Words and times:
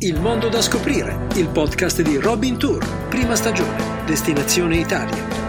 Il 0.00 0.20
mondo 0.20 0.48
da 0.48 0.60
scoprire, 0.60 1.28
il 1.36 1.48
podcast 1.48 2.02
di 2.02 2.18
Robin 2.18 2.58
Tour, 2.58 2.84
prima 3.08 3.36
stagione, 3.36 4.04
destinazione 4.04 4.76
Italia. 4.76 5.43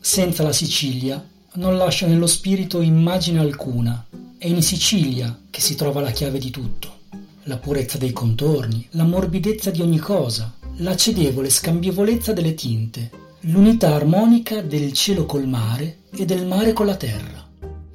Senza 0.00 0.42
la 0.42 0.52
Sicilia, 0.52 1.22
non 1.54 1.76
lascia 1.76 2.06
nello 2.06 2.26
spirito 2.26 2.80
immagine 2.80 3.38
alcuna. 3.38 4.06
È 4.38 4.46
in 4.46 4.62
Sicilia 4.62 5.38
che 5.50 5.60
si 5.60 5.74
trova 5.74 6.00
la 6.00 6.10
chiave 6.10 6.38
di 6.38 6.50
tutto. 6.50 6.98
La 7.44 7.58
purezza 7.58 7.98
dei 7.98 8.12
contorni, 8.12 8.86
la 8.92 9.04
morbidezza 9.04 9.70
di 9.70 9.82
ogni 9.82 9.98
cosa, 9.98 10.54
la 10.76 10.96
cedevole 10.96 11.50
scambievolezza 11.50 12.32
delle 12.32 12.54
tinte, 12.54 13.10
l'unità 13.40 13.94
armonica 13.94 14.62
del 14.62 14.92
cielo 14.94 15.26
col 15.26 15.46
mare 15.46 15.98
e 16.10 16.24
del 16.24 16.46
mare 16.46 16.72
con 16.72 16.86
la 16.86 16.96
terra. 16.96 17.46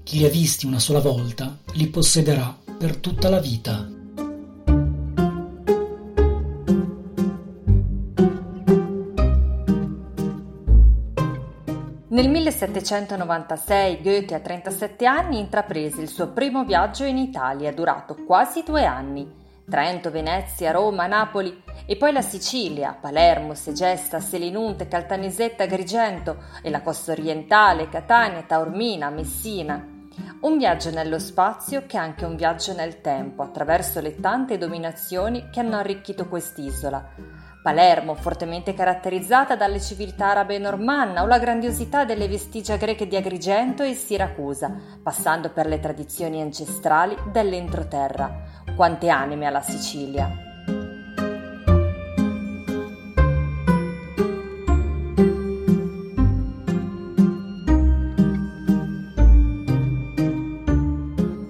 Chi 0.04 0.20
li 0.20 0.26
ha 0.26 0.30
visti 0.30 0.68
una 0.68 0.80
sola 0.80 1.00
volta 1.00 1.58
li 1.74 1.88
possederà 1.88 2.56
per 2.78 2.98
tutta 2.98 3.30
la 3.30 3.40
vita. 3.40 3.90
1796 12.46 14.02
Goethe 14.04 14.36
a 14.36 14.40
37 14.40 15.08
anni 15.08 15.40
intraprese 15.40 16.00
il 16.02 16.08
suo 16.08 16.28
primo 16.28 16.64
viaggio 16.64 17.04
in 17.04 17.18
Italia, 17.18 17.74
durato 17.74 18.16
quasi 18.24 18.62
due 18.64 18.86
anni. 18.86 19.44
Trento, 19.68 20.12
Venezia, 20.12 20.70
Roma, 20.70 21.08
Napoli 21.08 21.64
e 21.88 21.96
poi 21.96 22.12
la 22.12 22.22
Sicilia, 22.22 22.96
Palermo, 23.02 23.56
Segesta, 23.56 24.20
Selinunte, 24.20 24.88
Caltanissetta, 24.88 25.64
Agrigento 25.64 26.44
e 26.62 26.70
la 26.70 26.84
costa 26.84 27.14
orientale, 27.14 27.90
Catania, 27.90 28.44
Taormina, 28.44 29.10
Messina. 29.10 29.84
Un 30.42 30.58
viaggio 30.60 30.92
nello 30.92 31.18
spazio 31.18 31.88
che 31.88 31.98
è 31.98 32.00
anche 32.00 32.26
un 32.26 32.36
viaggio 32.36 32.74
nel 32.74 33.02
tempo, 33.02 33.42
attraverso 33.42 34.02
le 34.02 34.20
tante 34.20 34.60
dominazioni 34.60 35.50
che 35.50 35.62
hanno 35.62 35.78
arricchito 35.78 36.28
quest'isola. 36.28 37.10
Palermo, 37.66 38.14
fortemente 38.14 38.76
caratterizzata 38.76 39.56
dalle 39.56 39.82
civiltà 39.82 40.30
arabe 40.30 40.60
normanna 40.60 41.24
o 41.24 41.26
la 41.26 41.40
grandiosità 41.40 42.06
delle 42.06 42.28
vestigia 42.28 42.76
greche 42.76 43.08
di 43.08 43.16
Agrigento 43.16 43.82
e 43.82 43.96
Siracusa, 43.96 44.72
passando 45.02 45.50
per 45.50 45.66
le 45.66 45.80
tradizioni 45.80 46.44
ancestrali 46.44 47.18
dell'entroterra. 47.32 48.62
Quante 48.76 49.10
anime 49.10 49.48
alla 49.48 49.62
Sicilia! 49.62 50.30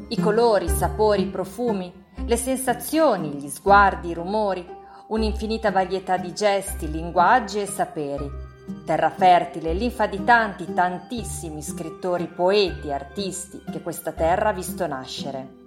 I 0.07 0.22
colori, 0.22 0.63
i 0.63 0.69
sapori, 0.69 1.23
i 1.23 1.27
profumi, 1.27 1.91
le 2.25 2.38
sensazioni, 2.38 3.33
gli 3.33 3.50
sguardi, 3.50 4.11
i 4.11 4.13
rumori, 4.13 4.75
un'infinita 5.08 5.72
varietà 5.72 6.17
di 6.17 6.34
gesti, 6.34 6.89
linguaggi 6.89 7.59
e 7.59 7.66
saperi. 7.66 8.30
Terra 8.84 9.12
fertile, 9.12 9.73
linfa 9.73 10.08
di 10.08 10.23
tanti, 10.23 10.73
tantissimi 10.73 11.62
scrittori, 11.62 12.28
poeti, 12.28 12.92
artisti 12.92 13.62
che 13.72 13.81
questa 13.81 14.12
terra 14.12 14.50
ha 14.50 14.53
visto 14.53 14.88
nascere. 14.88 15.64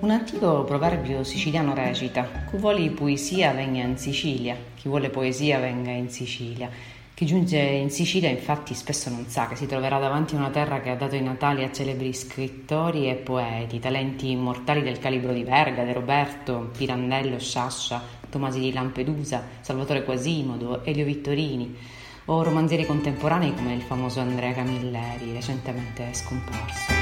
Un 0.00 0.10
antico 0.10 0.64
proverbio 0.64 1.22
siciliano 1.24 1.74
recita: 1.74 2.26
Chi 2.50 2.56
vuole 2.56 2.90
poesia 2.90 3.52
venga 3.52 3.82
in 3.82 3.98
Sicilia, 3.98 4.56
chi 4.74 4.88
vuole 4.88 5.10
poesia 5.10 5.58
venga 5.58 5.90
in 5.90 6.08
Sicilia. 6.08 6.70
Chi 7.14 7.26
giunge 7.26 7.58
in 7.58 7.90
Sicilia 7.90 8.30
infatti 8.30 8.74
spesso 8.74 9.10
non 9.10 9.26
sa 9.26 9.46
che 9.46 9.54
si 9.54 9.66
troverà 9.66 9.98
davanti 9.98 10.34
a 10.34 10.38
una 10.38 10.50
terra 10.50 10.80
che 10.80 10.90
ha 10.90 10.96
dato 10.96 11.14
i 11.14 11.20
natali 11.20 11.62
a 11.62 11.70
celebri 11.70 12.12
scrittori 12.12 13.08
e 13.08 13.14
poeti, 13.16 13.78
talenti 13.78 14.30
immortali 14.30 14.82
del 14.82 14.98
calibro 14.98 15.32
di 15.32 15.44
Verga, 15.44 15.84
De 15.84 15.92
Roberto, 15.92 16.70
Pirandello, 16.76 17.38
Sciascia, 17.38 18.02
Tomasi 18.32 18.60
di 18.60 18.72
Lampedusa, 18.72 19.42
Salvatore 19.60 20.04
Quasimodo, 20.04 20.82
Elio 20.84 21.04
Vittorini, 21.04 21.76
o 22.24 22.42
romanzieri 22.42 22.86
contemporanei 22.86 23.54
come 23.54 23.74
il 23.74 23.82
famoso 23.82 24.20
Andrea 24.20 24.54
Camilleri, 24.54 25.34
recentemente 25.34 26.14
scomparso. 26.14 26.92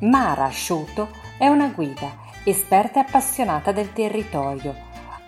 Mara 0.00 0.46
Asciuto 0.46 1.10
è 1.38 1.46
una 1.46 1.68
guida, 1.68 2.16
esperta 2.42 2.98
e 2.98 3.06
appassionata 3.06 3.70
del 3.70 3.92
territorio. 3.92 4.74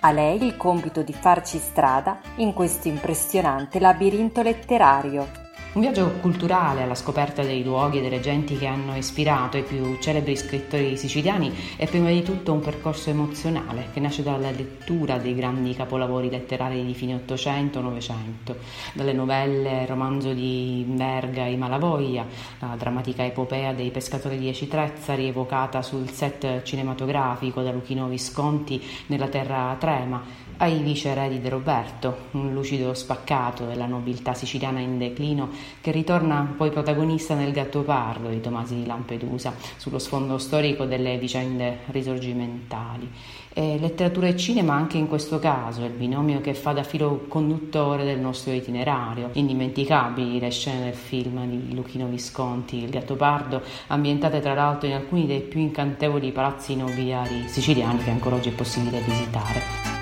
A 0.00 0.10
lei 0.10 0.42
il 0.42 0.56
compito 0.56 1.02
di 1.02 1.12
farci 1.12 1.58
strada 1.58 2.20
in 2.36 2.52
questo 2.54 2.88
impressionante 2.88 3.78
labirinto 3.78 4.42
letterario. 4.42 5.45
Un 5.76 5.82
viaggio 5.82 6.10
culturale 6.22 6.84
alla 6.84 6.94
scoperta 6.94 7.42
dei 7.42 7.62
luoghi 7.62 7.98
e 7.98 8.00
delle 8.00 8.20
genti 8.20 8.56
che 8.56 8.64
hanno 8.64 8.96
ispirato 8.96 9.58
i 9.58 9.62
più 9.62 9.98
celebri 10.00 10.34
scrittori 10.34 10.96
siciliani 10.96 11.52
è 11.76 11.86
prima 11.86 12.08
di 12.08 12.22
tutto 12.22 12.54
un 12.54 12.60
percorso 12.60 13.10
emozionale 13.10 13.88
che 13.92 14.00
nasce 14.00 14.22
dalla 14.22 14.50
lettura 14.50 15.18
dei 15.18 15.34
grandi 15.34 15.74
capolavori 15.74 16.30
letterari 16.30 16.82
di 16.82 16.94
fine 16.94 17.12
Ottocento, 17.12 17.82
Novecento, 17.82 18.56
dalle 18.94 19.12
novelle, 19.12 19.82
il 19.82 19.86
romanzo 19.86 20.32
di 20.32 20.82
Verga 20.88 21.44
I 21.44 21.58
Malavoglia, 21.58 22.24
la 22.60 22.74
drammatica 22.78 23.26
epopea 23.26 23.74
dei 23.74 23.90
pescatori 23.90 24.38
di 24.38 24.48
Ecitrezza 24.48 25.14
rievocata 25.14 25.82
sul 25.82 26.08
set 26.08 26.62
cinematografico 26.62 27.60
da 27.60 27.70
Luchino 27.70 28.08
Visconti 28.08 28.82
nella 29.08 29.28
terra 29.28 29.76
trema, 29.78 30.44
ai 30.56 30.78
viceredi 30.78 31.38
di 31.38 31.50
Roberto, 31.50 32.28
un 32.30 32.54
lucido 32.54 32.94
spaccato 32.94 33.66
della 33.66 33.84
nobiltà 33.84 34.32
siciliana 34.32 34.80
in 34.80 34.96
declino 34.96 35.65
che 35.80 35.90
ritorna 35.90 36.54
poi 36.56 36.70
protagonista 36.70 37.34
nel 37.34 37.52
Gattopardo 37.52 38.28
di 38.28 38.40
Tomasi 38.40 38.74
di 38.74 38.86
Lampedusa, 38.86 39.54
sullo 39.76 39.98
sfondo 39.98 40.38
storico 40.38 40.84
delle 40.84 41.18
vicende 41.18 41.78
risorgimentali. 41.86 43.10
E 43.58 43.78
letteratura 43.78 44.26
e 44.26 44.36
cinema 44.36 44.74
anche 44.74 44.98
in 44.98 45.08
questo 45.08 45.38
caso, 45.38 45.82
il 45.84 45.92
binomio 45.92 46.42
che 46.42 46.52
fa 46.52 46.72
da 46.72 46.82
filo 46.82 47.24
conduttore 47.26 48.04
del 48.04 48.18
nostro 48.18 48.52
itinerario. 48.52 49.30
Indimenticabili 49.32 50.38
le 50.38 50.50
scene 50.50 50.84
del 50.84 50.94
film 50.94 51.42
di 51.46 51.74
Luchino 51.74 52.06
Visconti, 52.06 52.82
Il 52.82 52.90
Gattopardo, 52.90 53.62
ambientate 53.86 54.40
tra 54.40 54.52
l'altro 54.52 54.88
in 54.88 54.94
alcuni 54.94 55.26
dei 55.26 55.40
più 55.40 55.60
incantevoli 55.60 56.32
palazzi 56.32 56.76
nobiliari 56.76 57.48
siciliani 57.48 58.02
che 58.04 58.10
ancora 58.10 58.36
oggi 58.36 58.50
è 58.50 58.52
possibile 58.52 59.00
visitare. 59.00 59.95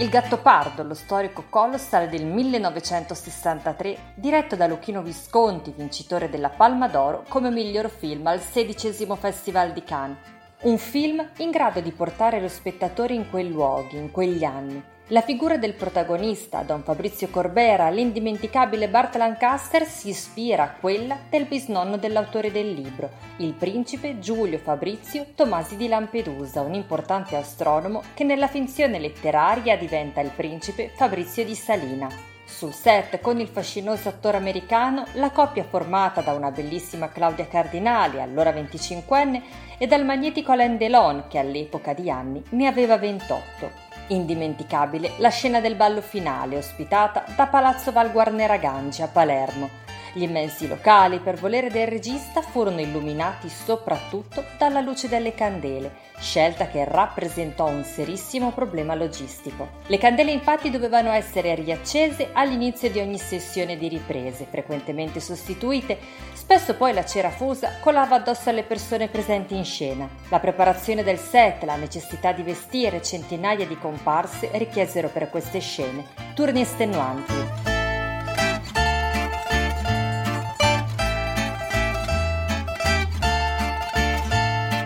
Il 0.00 0.08
Gattopardo, 0.08 0.82
lo 0.82 0.94
storico 0.94 1.44
colossal 1.50 2.08
del 2.08 2.24
1963, 2.24 4.14
diretto 4.14 4.56
da 4.56 4.66
Luchino 4.66 5.02
Visconti, 5.02 5.74
vincitore 5.76 6.30
della 6.30 6.48
Palma 6.48 6.88
d'Oro 6.88 7.26
come 7.28 7.50
miglior 7.50 7.90
film 7.90 8.26
al 8.26 8.40
XVI 8.40 9.14
Festival 9.18 9.74
di 9.74 9.84
Cannes. 9.84 10.16
Un 10.62 10.78
film 10.78 11.22
in 11.36 11.50
grado 11.50 11.80
di 11.80 11.92
portare 11.92 12.40
lo 12.40 12.48
spettatore 12.48 13.12
in 13.12 13.28
quei 13.28 13.50
luoghi, 13.50 13.98
in 13.98 14.10
quegli 14.10 14.42
anni, 14.42 14.82
la 15.10 15.22
figura 15.22 15.56
del 15.56 15.72
protagonista, 15.72 16.62
Don 16.62 16.84
Fabrizio 16.84 17.28
Corbera, 17.30 17.90
l'indimenticabile 17.90 18.88
Bart 18.88 19.16
Lancaster, 19.16 19.84
si 19.84 20.10
ispira 20.10 20.62
a 20.62 20.70
quella 20.78 21.18
del 21.28 21.46
bisnonno 21.46 21.96
dell'autore 21.96 22.52
del 22.52 22.72
libro, 22.72 23.10
il 23.38 23.52
principe 23.54 24.20
Giulio 24.20 24.58
Fabrizio 24.58 25.26
Tomasi 25.34 25.76
di 25.76 25.88
Lampedusa, 25.88 26.60
un 26.60 26.74
importante 26.74 27.34
astronomo 27.34 28.02
che 28.14 28.22
nella 28.22 28.46
finzione 28.46 29.00
letteraria 29.00 29.76
diventa 29.76 30.20
il 30.20 30.30
principe 30.30 30.92
Fabrizio 30.94 31.44
di 31.44 31.56
Salina. 31.56 32.08
Sul 32.44 32.72
set, 32.72 33.20
con 33.20 33.40
il 33.40 33.48
fascinoso 33.48 34.08
attore 34.08 34.36
americano, 34.36 35.06
la 35.14 35.30
coppia 35.30 35.64
formata 35.64 36.20
da 36.20 36.34
una 36.34 36.52
bellissima 36.52 37.08
Claudia 37.08 37.48
Cardinali, 37.48 38.20
allora 38.20 38.52
25enne, 38.52 39.42
e 39.76 39.86
dal 39.88 40.04
magnetico 40.04 40.52
Alain 40.52 40.76
Delon, 40.76 41.24
che 41.28 41.38
all'epoca 41.38 41.94
di 41.94 42.10
anni 42.10 42.42
ne 42.50 42.66
aveva 42.68 42.96
28. 42.96 43.89
Indimenticabile 44.10 45.12
la 45.18 45.28
scena 45.28 45.60
del 45.60 45.76
ballo 45.76 46.00
finale 46.00 46.56
ospitata 46.56 47.24
da 47.36 47.46
Palazzo 47.46 47.92
Val 47.92 48.10
Guarnera 48.10 48.56
Gangi 48.56 49.02
a 49.02 49.06
Palermo. 49.06 49.89
Gli 50.12 50.22
immensi 50.22 50.66
locali, 50.66 51.20
per 51.20 51.36
volere 51.36 51.70
del 51.70 51.86
regista, 51.86 52.42
furono 52.42 52.80
illuminati 52.80 53.48
soprattutto 53.48 54.44
dalla 54.58 54.80
luce 54.80 55.08
delle 55.08 55.34
candele, 55.34 56.08
scelta 56.18 56.66
che 56.66 56.84
rappresentò 56.84 57.66
un 57.68 57.84
serissimo 57.84 58.50
problema 58.50 58.94
logistico. 58.94 59.68
Le 59.86 59.98
candele 59.98 60.32
infatti 60.32 60.68
dovevano 60.70 61.10
essere 61.10 61.54
riaccese 61.54 62.30
all'inizio 62.32 62.90
di 62.90 62.98
ogni 62.98 63.18
sessione 63.18 63.76
di 63.76 63.88
riprese, 63.88 64.46
frequentemente 64.50 65.20
sostituite, 65.20 65.98
spesso 66.32 66.74
poi 66.74 66.92
la 66.92 67.04
cera 67.04 67.30
fusa 67.30 67.78
colava 67.80 68.16
addosso 68.16 68.50
alle 68.50 68.64
persone 68.64 69.06
presenti 69.06 69.54
in 69.54 69.64
scena. 69.64 70.08
La 70.28 70.40
preparazione 70.40 71.04
del 71.04 71.18
set, 71.18 71.62
la 71.62 71.76
necessità 71.76 72.32
di 72.32 72.42
vestire 72.42 73.00
centinaia 73.00 73.66
di 73.66 73.78
comparse 73.78 74.50
richiesero 74.54 75.08
per 75.08 75.30
queste 75.30 75.60
scene 75.60 76.04
turni 76.34 76.62
estenuanti. 76.62 77.69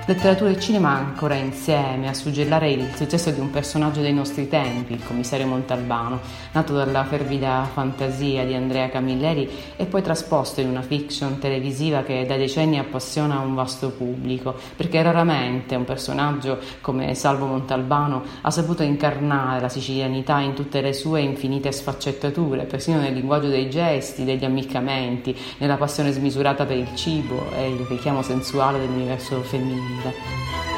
Letteratura 0.06 0.50
e 0.50 0.60
cinema 0.60 0.90
ancora 0.90 1.34
insieme 1.34 2.10
a 2.10 2.12
suggellare 2.12 2.70
il 2.70 2.94
successo 2.94 3.30
di 3.30 3.40
un 3.40 3.50
personaggio 3.50 4.02
dei 4.02 4.12
nostri 4.12 4.48
tempi, 4.48 4.92
il 4.92 5.02
commissario 5.02 5.46
Montalbano, 5.46 6.20
nato 6.52 6.74
dalla 6.74 7.04
fervida 7.04 7.66
fantasia 7.72 8.44
di 8.44 8.52
Andrea 8.52 8.90
Camilleri 8.90 9.48
e 9.76 9.86
poi 9.86 10.02
trasposto 10.02 10.60
in 10.60 10.68
una 10.68 10.82
fiction 10.82 11.38
televisiva 11.38 12.02
che 12.02 12.26
da 12.26 12.36
decenni 12.36 12.78
appassiona 12.78 13.38
un 13.38 13.54
vasto 13.54 13.92
pubblico, 13.92 14.54
perché 14.76 15.00
raramente 15.00 15.74
un 15.74 15.84
personaggio 15.86 16.58
come 16.82 17.14
Salvo 17.14 17.46
Montalbano 17.46 18.24
ha 18.42 18.50
saputo 18.50 18.82
incarnare 18.82 19.62
la 19.62 19.70
sicilianità 19.70 20.38
in 20.40 20.52
tutte 20.52 20.82
le 20.82 20.92
sue 20.92 21.22
infinite 21.22 21.72
sfaccettature, 21.72 22.64
persino 22.64 23.00
nel 23.00 23.14
linguaggio 23.14 23.48
dei 23.48 23.70
gesti, 23.70 24.24
degli 24.24 24.44
ammiccamenti, 24.44 25.34
nella 25.56 25.78
passione 25.78 26.12
smisurata 26.12 26.66
per 26.66 26.76
il 26.76 26.94
cibo 26.94 27.50
e 27.56 27.70
il 27.70 27.86
richiamo 27.88 28.20
sensuale 28.20 28.78
dell'universo 28.78 29.40
femminile 29.40 29.93
vita. 29.94 30.73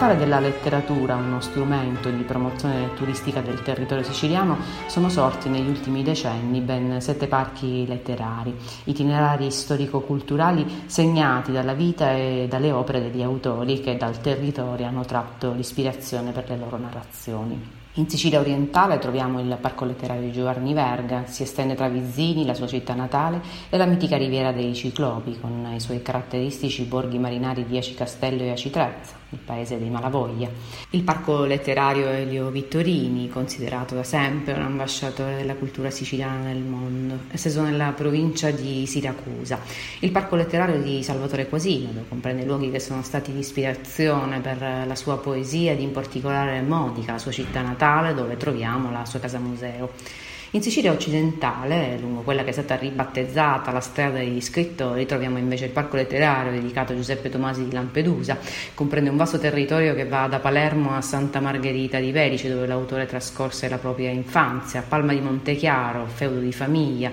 Fare 0.00 0.16
della 0.16 0.40
letteratura 0.40 1.14
uno 1.16 1.40
strumento 1.40 2.08
di 2.08 2.22
promozione 2.22 2.94
turistica 2.94 3.42
del 3.42 3.60
territorio 3.60 4.02
siciliano 4.02 4.56
sono 4.86 5.10
sorti 5.10 5.50
negli 5.50 5.68
ultimi 5.68 6.02
decenni 6.02 6.62
ben 6.62 7.02
sette 7.02 7.26
parchi 7.26 7.86
letterari, 7.86 8.56
itinerari 8.84 9.50
storico-culturali 9.50 10.84
segnati 10.86 11.52
dalla 11.52 11.74
vita 11.74 12.14
e 12.14 12.46
dalle 12.48 12.72
opere 12.72 13.02
degli 13.02 13.20
autori 13.20 13.80
che 13.80 13.98
dal 13.98 14.22
territorio 14.22 14.86
hanno 14.86 15.04
tratto 15.04 15.52
l'ispirazione 15.52 16.32
per 16.32 16.48
le 16.48 16.56
loro 16.56 16.78
narrazioni. 16.78 17.60
In 17.94 18.08
Sicilia 18.08 18.40
orientale 18.40 18.98
troviamo 18.98 19.38
il 19.38 19.58
Parco 19.60 19.84
letterario 19.84 20.22
di 20.22 20.32
Giovanni 20.32 20.72
Verga, 20.72 21.26
si 21.26 21.42
estende 21.42 21.74
tra 21.74 21.90
Vizzini, 21.90 22.46
la 22.46 22.54
sua 22.54 22.68
città 22.68 22.94
natale, 22.94 23.42
e 23.68 23.76
la 23.76 23.84
mitica 23.84 24.16
riviera 24.16 24.50
dei 24.50 24.74
Ciclopi, 24.74 25.38
con 25.38 25.70
i 25.74 25.80
suoi 25.80 26.00
caratteristici 26.00 26.84
borghi 26.84 27.18
marinari 27.18 27.66
di 27.66 27.76
Aci 27.76 27.92
Castello 27.92 28.44
e 28.44 28.52
Aci 28.52 28.70
Trezza, 28.70 29.19
il 29.30 29.38
paese 29.38 29.78
dei 29.78 29.90
Malavoglia. 29.90 30.48
Il 30.90 31.02
Parco 31.02 31.44
letterario 31.44 32.08
Elio 32.08 32.50
Vittorini, 32.50 33.28
considerato 33.28 33.94
da 33.94 34.02
sempre 34.02 34.54
un 34.54 34.62
ambasciatore 34.62 35.36
della 35.36 35.54
cultura 35.54 35.90
siciliana 35.90 36.44
nel 36.44 36.62
mondo, 36.62 37.18
esteso 37.30 37.62
nella 37.62 37.92
provincia 37.92 38.50
di 38.50 38.86
Siracusa. 38.86 39.60
Il 40.00 40.10
Parco 40.10 40.36
letterario 40.36 40.80
di 40.80 41.02
Salvatore 41.02 41.48
Quasimodo 41.48 42.04
comprende 42.08 42.44
luoghi 42.44 42.70
che 42.70 42.80
sono 42.80 43.02
stati 43.02 43.32
di 43.32 43.38
ispirazione 43.38 44.40
per 44.40 44.60
la 44.86 44.94
sua 44.94 45.18
poesia 45.18 45.72
ed 45.72 45.80
in 45.80 45.92
particolare 45.92 46.60
Modica, 46.60 47.12
la 47.12 47.18
sua 47.18 47.32
città 47.32 47.62
Natale 47.62 48.14
dove 48.14 48.36
troviamo 48.36 48.90
la 48.90 49.04
sua 49.04 49.20
casa 49.20 49.38
museo. 49.38 50.28
In 50.52 50.62
Sicilia 50.62 50.90
occidentale, 50.90 51.96
lungo 52.00 52.22
quella 52.22 52.42
che 52.42 52.48
è 52.48 52.52
stata 52.52 52.74
ribattezzata 52.74 53.70
la 53.70 53.78
strada 53.78 54.18
degli 54.18 54.40
scrittori, 54.40 55.06
troviamo 55.06 55.38
invece 55.38 55.66
il 55.66 55.70
parco 55.70 55.94
letterario 55.94 56.50
dedicato 56.50 56.90
a 56.90 56.96
Giuseppe 56.96 57.28
Tomasi 57.28 57.68
di 57.68 57.72
Lampedusa. 57.72 58.36
Comprende 58.74 59.10
un 59.10 59.16
vasto 59.16 59.38
territorio 59.38 59.94
che 59.94 60.06
va 60.06 60.26
da 60.26 60.40
Palermo 60.40 60.96
a 60.96 61.02
Santa 61.02 61.38
Margherita 61.38 62.00
di 62.00 62.10
Verice, 62.10 62.52
dove 62.52 62.66
l'autore 62.66 63.06
trascorse 63.06 63.68
la 63.68 63.78
propria 63.78 64.10
infanzia, 64.10 64.82
Palma 64.82 65.12
di 65.12 65.20
Montechiaro, 65.20 66.06
feudo 66.06 66.40
di 66.40 66.52
famiglia. 66.52 67.12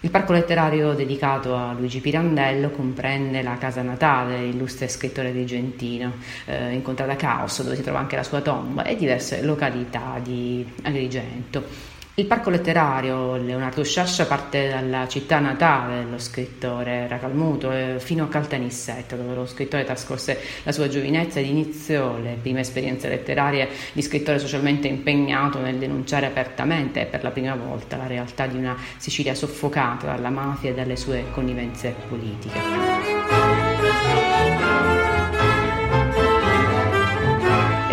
Il 0.00 0.10
parco 0.10 0.32
letterario 0.32 0.94
dedicato 0.94 1.54
a 1.54 1.74
Luigi 1.74 2.00
Pirandello 2.00 2.70
comprende 2.70 3.42
la 3.42 3.58
casa 3.58 3.82
natale 3.82 4.38
dell'illustre 4.38 4.88
scrittore 4.88 5.28
argentino, 5.28 6.14
eh, 6.46 6.72
incontrata 6.72 7.12
a 7.12 7.16
Caos, 7.16 7.62
dove 7.62 7.76
si 7.76 7.82
trova 7.82 7.98
anche 7.98 8.16
la 8.16 8.22
sua 8.22 8.40
tomba, 8.40 8.84
e 8.84 8.96
diverse 8.96 9.42
località 9.42 10.18
di 10.22 10.66
Agrigento. 10.80 11.98
Il 12.20 12.26
parco 12.26 12.50
letterario 12.50 13.36
Leonardo 13.36 13.82
Sciascia 13.82 14.26
parte 14.26 14.68
dalla 14.68 15.08
città 15.08 15.38
natale 15.38 16.04
dello 16.04 16.18
scrittore 16.18 17.08
Racalmuto 17.08 17.72
eh, 17.72 17.96
fino 17.98 18.24
a 18.24 18.28
Caltanissetta, 18.28 19.16
dove 19.16 19.34
lo 19.34 19.46
scrittore 19.46 19.84
trascorse 19.84 20.38
la 20.62 20.70
sua 20.70 20.86
giovinezza 20.86 21.40
ed 21.40 21.46
iniziò 21.46 22.18
le 22.18 22.36
prime 22.38 22.60
esperienze 22.60 23.08
letterarie 23.08 23.70
di 23.92 24.02
scrittore 24.02 24.38
socialmente 24.38 24.86
impegnato 24.86 25.60
nel 25.60 25.76
denunciare 25.76 26.26
apertamente 26.26 27.06
per 27.06 27.22
la 27.22 27.30
prima 27.30 27.54
volta 27.54 27.96
la 27.96 28.06
realtà 28.06 28.46
di 28.46 28.58
una 28.58 28.76
Sicilia 28.98 29.34
soffocata 29.34 30.08
dalla 30.08 30.28
mafia 30.28 30.72
e 30.72 30.74
dalle 30.74 30.96
sue 30.96 31.24
connivenze 31.32 31.94
politiche. 32.06 33.19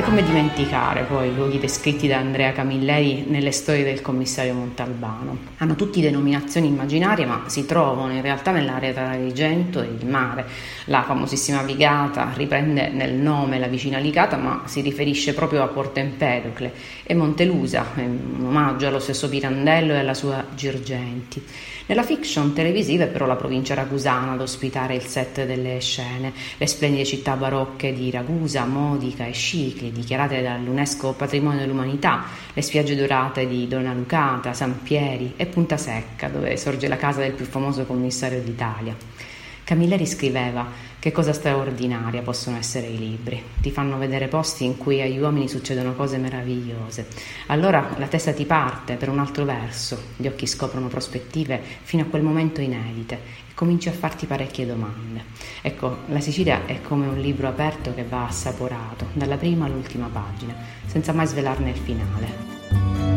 Come 0.07 0.23
dimenticare 0.23 1.03
poi 1.03 1.27
i 1.27 1.35
luoghi 1.35 1.59
descritti 1.59 2.07
da 2.07 2.15
Andrea 2.15 2.53
Camilleri 2.53 3.25
nelle 3.27 3.51
storie 3.51 3.83
del 3.83 4.01
commissario 4.01 4.53
Montalbano? 4.53 5.37
Hanno 5.57 5.75
tutti 5.75 5.99
denominazioni 5.99 6.67
immaginarie, 6.67 7.25
ma 7.25 7.43
si 7.47 7.65
trovano 7.65 8.13
in 8.13 8.21
realtà 8.21 8.51
nell'area 8.51 8.93
tra 8.93 9.09
Agrigento 9.09 9.81
e 9.81 9.87
il 9.87 10.07
mare. 10.07 10.45
La 10.85 11.03
famosissima 11.03 11.61
Vigata 11.63 12.31
riprende 12.33 12.87
nel 12.87 13.15
nome 13.15 13.59
la 13.59 13.67
vicina 13.67 13.97
Licata, 13.97 14.37
ma 14.37 14.61
si 14.63 14.79
riferisce 14.79 15.33
proprio 15.33 15.61
a 15.61 15.67
Porto 15.67 15.99
Empedocle 15.99 16.71
e 17.03 17.13
Montelusa, 17.13 17.85
un 17.95 18.45
omaggio 18.45 18.87
allo 18.87 18.99
stesso 18.99 19.27
Pirandello 19.27 19.91
e 19.91 19.97
alla 19.97 20.13
sua 20.13 20.41
Girgenti. 20.55 21.43
Nella 21.87 22.03
fiction 22.03 22.53
televisiva 22.53 23.05
è 23.05 23.07
però 23.07 23.25
la 23.25 23.35
provincia 23.35 23.73
ragusana 23.73 24.33
ad 24.33 24.41
ospitare 24.41 24.95
il 24.95 25.03
set 25.03 25.45
delle 25.45 25.79
scene, 25.79 26.33
le 26.57 26.67
splendide 26.67 27.05
città 27.05 27.35
barocche 27.35 27.93
di 27.93 28.11
Ragusa, 28.11 28.65
Modica 28.65 29.25
e 29.25 29.31
Scicli, 29.31 29.91
dichiarate 29.97 30.41
dall'UNESCO 30.41 31.13
Patrimonio 31.13 31.59
dell'Umanità, 31.59 32.23
le 32.53 32.61
spiagge 32.61 32.95
dorate 32.95 33.47
di 33.47 33.67
Donna 33.67 33.93
Lucata, 33.93 34.53
San 34.53 34.81
Pieri 34.81 35.33
e 35.35 35.45
Punta 35.47 35.77
Secca, 35.77 36.29
dove 36.29 36.55
sorge 36.57 36.87
la 36.87 36.97
casa 36.97 37.21
del 37.21 37.33
più 37.33 37.45
famoso 37.45 37.85
commissario 37.85 38.41
d'Italia. 38.41 38.95
Camilleri 39.63 40.05
scriveva 40.05 40.65
che 40.99 41.11
cosa 41.11 41.33
straordinaria 41.33 42.21
possono 42.21 42.57
essere 42.57 42.87
i 42.87 42.97
libri. 42.97 43.41
Ti 43.61 43.71
fanno 43.71 43.97
vedere 43.97 44.27
posti 44.27 44.65
in 44.65 44.77
cui 44.77 45.01
agli 45.01 45.19
uomini 45.19 45.47
succedono 45.47 45.93
cose 45.93 46.17
meravigliose. 46.17 47.07
Allora 47.47 47.95
la 47.97 48.07
testa 48.07 48.33
ti 48.33 48.45
parte 48.45 48.95
per 48.95 49.09
un 49.09 49.19
altro 49.19 49.45
verso, 49.45 49.97
gli 50.15 50.27
occhi 50.27 50.47
scoprono 50.47 50.87
prospettive 50.87 51.61
fino 51.83 52.03
a 52.03 52.07
quel 52.07 52.23
momento 52.23 52.61
inedite 52.61 53.15
e 53.49 53.53
cominci 53.53 53.89
a 53.89 53.93
farti 53.93 54.25
parecchie 54.25 54.65
domande. 54.65 55.23
Ecco, 55.61 55.99
la 56.07 56.19
Sicilia 56.19 56.65
è 56.65 56.81
come 56.81 57.07
un 57.07 57.19
libro 57.19 57.47
aperto 57.47 57.93
che 57.93 58.03
va 58.03 58.25
assaporato, 58.27 59.07
dalla 59.13 59.37
prima 59.37 59.65
all'ultima 59.65 60.09
pagina, 60.11 60.55
senza 60.85 61.13
mai 61.13 61.27
svelarne 61.27 61.69
il 61.69 61.77
finale. 61.77 63.16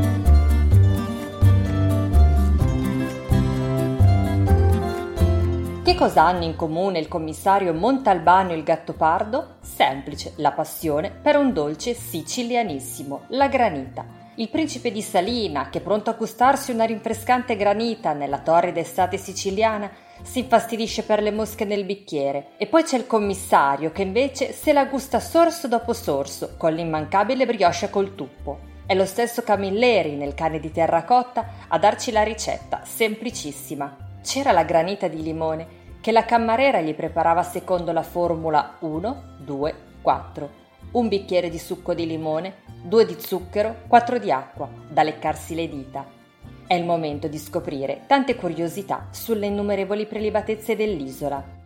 Cosa 6.01 6.23
hanno 6.23 6.45
in 6.45 6.57
comune 6.57 6.99
il 6.99 7.09
commissario 7.09 7.75
Montalbano 7.75 8.53
e 8.53 8.55
il 8.55 8.63
Gattopardo? 8.63 9.57
Semplice, 9.61 10.33
la 10.37 10.51
passione 10.51 11.11
per 11.11 11.37
un 11.37 11.53
dolce 11.53 11.93
sicilianissimo, 11.93 13.25
la 13.29 13.49
granita. 13.49 14.07
Il 14.37 14.49
principe 14.49 14.91
di 14.93 15.03
Salina, 15.03 15.69
che 15.69 15.81
pronto 15.81 16.09
a 16.09 16.15
gustarsi 16.15 16.71
una 16.71 16.87
rinfrescante 16.87 17.55
granita 17.55 18.15
nella 18.15 18.39
torrida 18.39 18.81
estate 18.81 19.19
siciliana, 19.19 19.91
si 20.23 20.39
infastidisce 20.39 21.03
per 21.03 21.21
le 21.21 21.33
mosche 21.33 21.67
nel 21.67 21.85
bicchiere. 21.85 22.53
E 22.57 22.65
poi 22.65 22.83
c'è 22.83 22.97
il 22.97 23.07
commissario, 23.07 23.93
che 23.93 24.01
invece 24.01 24.55
se 24.55 24.73
la 24.73 24.87
gusta 24.87 25.21
sorso 25.21 25.69
dopo 25.69 25.93
sorso, 25.93 26.55
con 26.57 26.73
l'immancabile 26.73 27.45
brioche 27.45 27.91
col 27.91 28.15
tuppo. 28.15 28.61
È 28.87 28.95
lo 28.95 29.05
stesso 29.05 29.43
Camilleri, 29.43 30.17
nel 30.17 30.33
cane 30.33 30.61
di 30.61 30.73
terracotta, 30.73 31.47
a 31.69 31.79
darci 31.79 32.11
la 32.11 32.23
ricetta, 32.23 32.85
semplicissima. 32.87 34.09
C'era 34.23 34.53
la 34.53 34.65
granita 34.65 35.09
di 35.09 35.23
limone 35.23 35.80
che 36.01 36.13
la 36.13 36.25
cammarera 36.25 36.81
gli 36.81 36.95
preparava 36.95 37.43
secondo 37.43 37.93
la 37.93 38.03
formula 38.03 38.77
1, 38.81 39.37
2, 39.39 39.75
4. 40.01 40.51
Un 40.93 41.09
bicchiere 41.09 41.51
di 41.51 41.59
succo 41.59 41.95
di 41.95 42.07
limone, 42.07 42.63
due 42.83 43.05
di 43.05 43.17
zucchero, 43.19 43.83
quattro 43.87 44.19
di 44.19 44.33
acqua, 44.33 44.69
da 44.89 45.03
leccarsi 45.03 45.55
le 45.55 45.69
dita. 45.69 46.07
È 46.67 46.75
il 46.75 46.85
momento 46.85 47.29
di 47.29 47.39
scoprire 47.39 48.03
tante 48.07 48.35
curiosità 48.35 49.09
sulle 49.11 49.47
innumerevoli 49.47 50.07
prelibatezze 50.07 50.75
dell'isola. 50.75 51.59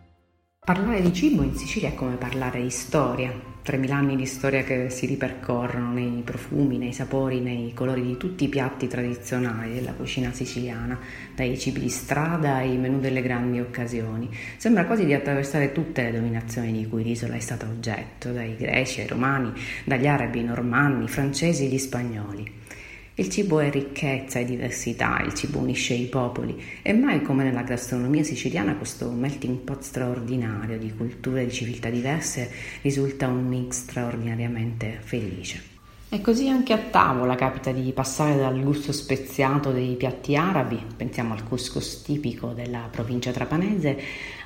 Parlare 0.59 1.01
di 1.01 1.13
cibo 1.13 1.43
in 1.43 1.55
Sicilia 1.55 1.89
è 1.89 1.95
come 1.95 2.15
parlare 2.15 2.61
di 2.61 2.71
storia, 2.71 3.31
3.000 3.65 3.91
anni 3.91 4.15
di 4.15 4.27
storia 4.27 4.63
che 4.63 4.91
si 4.91 5.07
ripercorrono 5.07 5.91
nei 5.91 6.21
profumi, 6.23 6.77
nei 6.77 6.93
sapori, 6.93 7.39
nei 7.39 7.73
colori 7.73 8.03
di 8.03 8.15
tutti 8.15 8.43
i 8.43 8.47
piatti 8.47 8.87
tradizionali 8.87 9.73
della 9.73 9.93
cucina 9.93 10.31
siciliana, 10.31 10.99
dai 11.33 11.57
cibi 11.57 11.79
di 11.79 11.89
strada 11.89 12.57
ai 12.57 12.77
menù 12.77 12.99
delle 12.99 13.23
grandi 13.23 13.59
occasioni. 13.59 14.29
Sembra 14.57 14.85
quasi 14.85 15.05
di 15.05 15.15
attraversare 15.15 15.71
tutte 15.71 16.03
le 16.03 16.11
dominazioni 16.11 16.71
di 16.71 16.87
cui 16.87 17.03
l'isola 17.03 17.33
è 17.33 17.39
stata 17.39 17.65
oggetto, 17.65 18.31
dai 18.31 18.55
greci 18.55 19.01
ai 19.01 19.07
romani, 19.07 19.51
dagli 19.83 20.05
arabi 20.05 20.43
normanni, 20.43 21.07
francesi 21.07 21.65
agli 21.65 21.79
spagnoli. 21.79 22.63
Il 23.17 23.29
cibo 23.29 23.61
è 23.61 23.71
ricchezza 23.71 24.39
e 24.39 24.45
diversità, 24.45 25.21
il 25.25 25.33
cibo 25.33 25.59
unisce 25.59 25.93
i 25.93 26.07
popoli 26.07 26.61
e 26.81 26.91
mai 26.91 27.21
come 27.21 27.45
nella 27.45 27.61
gastronomia 27.61 28.23
siciliana 28.23 28.75
questo 28.75 29.09
melting 29.09 29.59
pot 29.59 29.83
straordinario 29.83 30.77
di 30.77 30.93
culture 30.93 31.43
e 31.43 31.45
di 31.45 31.53
civiltà 31.53 31.89
diverse 31.89 32.51
risulta 32.81 33.27
un 33.27 33.47
mix 33.47 33.83
straordinariamente 33.83 34.97
felice. 34.99 35.63
E 36.09 36.19
così 36.19 36.49
anche 36.49 36.73
a 36.73 36.77
tavola 36.77 37.35
capita 37.35 37.71
di 37.71 37.89
passare 37.93 38.35
dal 38.35 38.61
gusto 38.61 38.91
speziato 38.91 39.71
dei 39.71 39.95
piatti 39.95 40.35
arabi, 40.35 40.77
pensiamo 40.97 41.33
al 41.33 41.47
couscous 41.47 42.01
tipico 42.01 42.51
della 42.51 42.89
provincia 42.91 43.31
trapanese, 43.31 43.97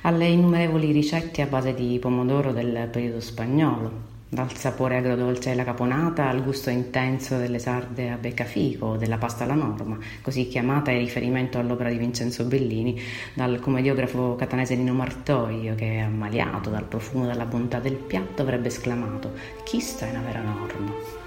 alle 0.02 0.28
innumerevoli 0.28 0.92
ricette 0.92 1.42
a 1.42 1.46
base 1.46 1.74
di 1.74 1.98
pomodoro 1.98 2.52
del 2.52 2.88
periodo 2.88 3.18
spagnolo, 3.18 4.09
dal 4.32 4.56
sapore 4.56 4.96
agrodolce 4.96 5.50
della 5.50 5.64
caponata 5.64 6.28
al 6.28 6.44
gusto 6.44 6.70
intenso 6.70 7.36
delle 7.36 7.58
sarde 7.58 8.10
a 8.10 8.16
beccafico 8.16 8.96
della 8.96 9.18
pasta 9.18 9.42
alla 9.42 9.54
norma, 9.54 9.98
così 10.22 10.46
chiamata 10.46 10.92
in 10.92 11.00
riferimento 11.00 11.58
all'opera 11.58 11.90
di 11.90 11.98
Vincenzo 11.98 12.44
Bellini, 12.44 12.98
dal 13.34 13.58
commediografo 13.58 14.36
catanese 14.36 14.76
Nino 14.76 14.94
Martoglio 14.94 15.74
che, 15.74 15.98
ammaliato 15.98 16.70
dal 16.70 16.84
profumo 16.84 17.24
e 17.24 17.26
dalla 17.26 17.44
bontà 17.44 17.80
del 17.80 17.96
piatto, 17.96 18.42
avrebbe 18.42 18.68
esclamato 18.68 19.32
«Chi 19.64 19.80
sta 19.80 20.06
in 20.06 20.14
una 20.14 20.22
vera 20.24 20.40
norma?» 20.40 21.19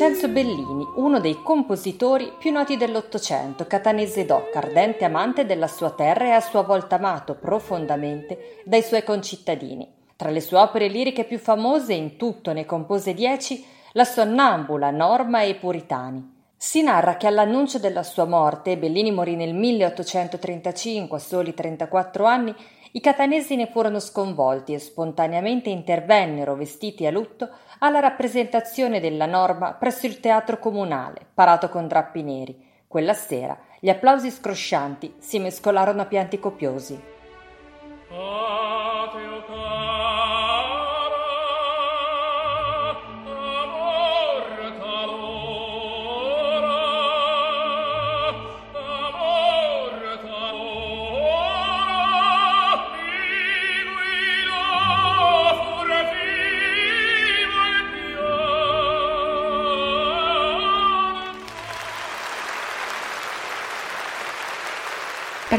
Vincenzo 0.00 0.28
Bellini, 0.28 0.88
uno 0.94 1.20
dei 1.20 1.42
compositori 1.42 2.32
più 2.38 2.50
noti 2.52 2.78
dell'Ottocento, 2.78 3.66
catanese 3.66 4.24
doc, 4.24 4.56
ardente 4.56 5.04
amante 5.04 5.44
della 5.44 5.66
sua 5.66 5.90
terra 5.90 6.24
e 6.24 6.30
a 6.30 6.40
sua 6.40 6.62
volta 6.62 6.94
amato 6.94 7.34
profondamente 7.34 8.62
dai 8.64 8.80
suoi 8.80 9.04
concittadini. 9.04 9.86
Tra 10.16 10.30
le 10.30 10.40
sue 10.40 10.56
opere 10.56 10.88
liriche 10.88 11.24
più 11.24 11.38
famose, 11.38 11.92
in 11.92 12.16
tutto 12.16 12.54
ne 12.54 12.64
compose 12.64 13.12
dieci, 13.12 13.62
la 13.92 14.04
Sonnambula, 14.04 14.90
Norma 14.90 15.42
e 15.42 15.56
Puritani. 15.56 16.38
Si 16.56 16.82
narra 16.82 17.18
che 17.18 17.26
all'annuncio 17.26 17.78
della 17.78 18.02
sua 18.02 18.24
morte, 18.24 18.78
Bellini 18.78 19.12
morì 19.12 19.36
nel 19.36 19.52
1835 19.52 21.14
a 21.14 21.20
soli 21.20 21.52
34 21.52 22.24
anni, 22.24 22.54
i 22.92 23.00
catanesi 23.00 23.54
ne 23.54 23.66
furono 23.66 24.00
sconvolti 24.00 24.72
e 24.72 24.80
spontaneamente 24.80 25.68
intervennero 25.70 26.56
vestiti 26.56 27.06
a 27.06 27.10
lutto 27.12 27.48
alla 27.80 28.00
rappresentazione 28.00 29.00
della 29.00 29.26
norma 29.26 29.72
presso 29.72 30.06
il 30.06 30.20
teatro 30.20 30.58
comunale, 30.58 31.26
parato 31.32 31.68
con 31.68 31.86
drappi 31.86 32.22
neri. 32.22 32.68
Quella 32.86 33.14
sera 33.14 33.58
gli 33.78 33.88
applausi 33.88 34.30
scroscianti 34.30 35.14
si 35.18 35.38
mescolarono 35.38 36.02
a 36.02 36.06
pianti 36.06 36.38
copiosi. 36.38 37.19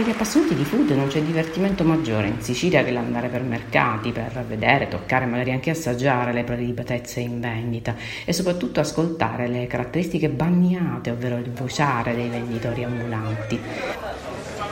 Gli 0.03 0.10
appassionati 0.10 0.55
di 0.55 0.63
food 0.63 0.89
non 0.91 1.08
c'è 1.08 1.22
divertimento 1.22 1.84
maggiore 1.84 2.27
in 2.27 2.41
Sicilia 2.41 2.84
che 2.84 2.91
l'andare 2.91 3.27
per 3.27 3.41
mercati, 3.43 4.12
per 4.12 4.43
vedere, 4.48 4.88
toccare, 4.88 5.25
magari 5.25 5.51
anche 5.51 5.70
assaggiare 5.70 6.34
le 6.34 6.43
prelibatezze 6.43 7.20
in 7.20 7.39
vendita 7.39 7.96
e 8.25 8.34
soprattutto 8.34 8.79
ascoltare 8.79 9.48
le 9.48 9.67
caratteristiche 9.67 10.29
bagnate, 10.29 11.12
ovvero 11.12 11.38
il 11.38 11.51
vociare 11.51 12.15
dei 12.15 12.29
venditori 12.29 12.84
ambulanti. 12.84 13.60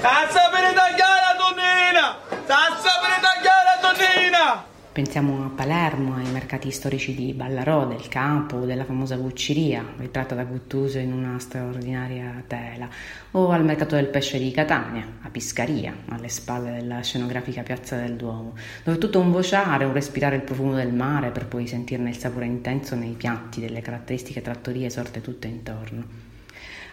Cazzo 0.01 0.39
per 0.51 0.74
tagliare, 0.74 1.38
donnina! 1.38 2.17
Cazzo 2.45 2.89
per 3.01 3.19
tagliare, 3.21 3.79
donnina! 3.81 4.68
Pensiamo 4.91 5.46
a 5.46 5.50
Palermo, 5.50 6.15
ai 6.15 6.31
mercati 6.31 6.72
storici 6.72 7.13
di 7.13 7.31
Ballarò, 7.34 7.86
del 7.86 8.08
Campo, 8.08 8.65
della 8.65 8.84
famosa 8.84 9.17
Gucciria, 9.17 9.86
ritratta 9.98 10.34
da 10.34 10.43
Guttuso 10.46 10.98
in 10.98 11.13
una 11.13 11.38
straordinaria 11.38 12.43
tela, 12.48 12.89
o 13.31 13.50
al 13.51 13.63
mercato 13.63 13.96
del 13.96 14.08
pesce 14.08 14.39
di 14.39 14.50
Catania, 14.50 15.05
a 15.22 15.29
Piscaria, 15.29 15.96
alle 16.08 16.27
spalle 16.27 16.72
della 16.72 17.01
scenografica 17.01 17.62
Piazza 17.62 17.98
del 17.98 18.15
Duomo, 18.15 18.55
dove 18.84 18.98
tutto 18.98 19.19
un 19.19 19.31
vociare, 19.31 19.86
un 19.86 19.93
respirare 19.93 20.38
il 20.38 20.41
profumo 20.41 20.74
del 20.74 20.91
mare 20.91 21.29
per 21.29 21.46
poi 21.46 21.67
sentirne 21.67 22.10
il 22.10 22.17
sapore 22.17 22.48
intenso 22.48 22.96
nei 22.96 23.13
piatti 23.13 23.62
delle 23.62 23.81
caratteristiche 23.81 24.41
trattorie 24.41 24.89
sorte 24.89 25.22
tutte 25.22 25.48
intorno. 25.48 26.28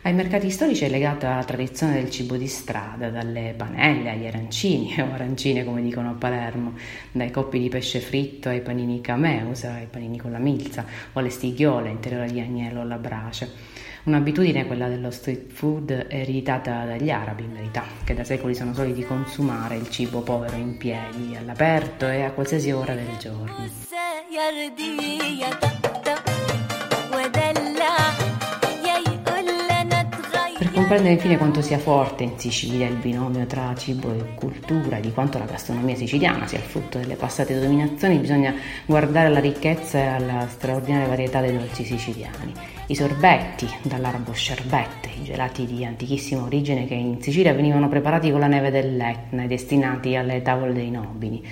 Ai 0.06 0.14
mercati 0.14 0.50
storici 0.50 0.84
è 0.84 0.88
legata 0.88 1.34
la 1.34 1.42
tradizione 1.42 1.94
del 1.94 2.10
cibo 2.10 2.36
di 2.36 2.46
strada, 2.46 3.10
dalle 3.10 3.54
panelle 3.56 4.10
agli 4.10 4.28
arancini, 4.28 4.94
o 5.00 5.12
arancine 5.12 5.64
come 5.64 5.82
dicono 5.82 6.10
a 6.10 6.12
Palermo, 6.12 6.74
dai 7.10 7.32
coppi 7.32 7.58
di 7.58 7.68
pesce 7.68 7.98
fritto 7.98 8.48
ai 8.48 8.60
panini 8.60 9.00
cameusa, 9.00 9.72
ai 9.72 9.88
panini 9.90 10.16
con 10.16 10.30
la 10.30 10.38
milza, 10.38 10.84
o 11.12 11.18
alle 11.18 11.30
stighiole 11.30 11.90
interiore 11.90 12.30
di 12.30 12.38
agnello 12.38 12.82
alla 12.82 12.98
brace. 12.98 13.50
Un'abitudine, 14.04 14.64
quella 14.66 14.86
dello 14.86 15.10
street 15.10 15.50
food, 15.50 16.06
ereditata 16.08 16.84
dagli 16.84 17.10
arabi 17.10 17.42
in 17.42 17.54
verità, 17.54 17.82
che 18.04 18.14
da 18.14 18.22
secoli 18.22 18.54
sono 18.54 18.74
soliti 18.74 19.04
consumare 19.04 19.74
il 19.74 19.90
cibo 19.90 20.20
povero 20.20 20.54
in 20.54 20.76
piedi, 20.76 21.34
all'aperto 21.36 22.06
e 22.06 22.22
a 22.22 22.30
qualsiasi 22.30 22.70
ora 22.70 22.94
del 22.94 23.16
giorno. 23.18 23.68
Comprendere 30.86 31.20
infine 31.20 31.36
quanto 31.36 31.62
sia 31.62 31.80
forte 31.80 32.22
in 32.22 32.38
Sicilia 32.38 32.86
il 32.86 32.94
binomio 32.94 33.44
tra 33.46 33.74
cibo 33.74 34.14
e 34.14 34.36
cultura, 34.36 35.00
di 35.00 35.10
quanto 35.10 35.36
la 35.36 35.44
gastronomia 35.44 35.96
siciliana 35.96 36.46
sia 36.46 36.58
il 36.58 36.64
frutto 36.64 36.98
delle 36.98 37.16
passate 37.16 37.58
dominazioni, 37.58 38.18
bisogna 38.18 38.54
guardare 38.84 39.26
alla 39.26 39.40
ricchezza 39.40 39.98
e 39.98 40.06
alla 40.06 40.46
straordinaria 40.48 41.08
varietà 41.08 41.40
dei 41.40 41.58
dolci 41.58 41.82
siciliani. 41.82 42.52
I 42.86 42.94
sorbetti, 42.94 43.68
dall'arabo 43.82 44.32
sherbette, 44.32 45.08
i 45.20 45.24
gelati 45.24 45.66
di 45.66 45.84
antichissima 45.84 46.44
origine 46.44 46.86
che 46.86 46.94
in 46.94 47.20
Sicilia 47.20 47.52
venivano 47.52 47.88
preparati 47.88 48.30
con 48.30 48.38
la 48.38 48.46
neve 48.46 48.70
dell'Etna 48.70 49.42
e 49.42 49.46
destinati 49.48 50.14
alle 50.14 50.40
tavole 50.40 50.72
dei 50.72 50.92
nobili 50.92 51.44